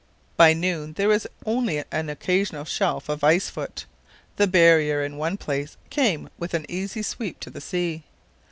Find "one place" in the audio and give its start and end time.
5.17-5.77